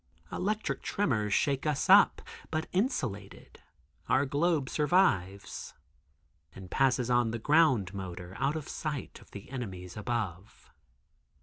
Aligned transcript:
Electric 0.31 0.81
tremors 0.81 1.31
shake 1.31 1.67
us 1.67 1.87
up, 1.87 2.23
but, 2.49 2.65
insulated, 2.71 3.61
our 4.09 4.25
globe 4.25 4.67
survives, 4.67 5.75
and 6.55 6.71
passes 6.71 7.11
on 7.11 7.29
the 7.29 7.37
ground 7.37 7.93
motor 7.93 8.35
out 8.39 8.55
of 8.55 8.67
sight 8.67 9.21
of 9.21 9.29
the 9.29 9.51
enemies 9.51 9.95
above. 9.95 10.71